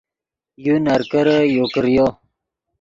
یو 0.65 0.75
نرکرے 0.85 1.37
یو 1.55 1.65
کریو 1.73 2.07